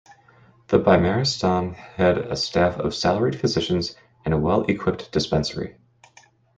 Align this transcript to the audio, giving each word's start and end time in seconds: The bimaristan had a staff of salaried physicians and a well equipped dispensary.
The 0.69 0.79
bimaristan 0.79 1.75
had 1.75 2.17
a 2.17 2.35
staff 2.35 2.79
of 2.79 2.95
salaried 2.95 3.39
physicians 3.39 3.95
and 4.25 4.33
a 4.33 4.37
well 4.39 4.63
equipped 4.63 5.11
dispensary. 5.11 5.75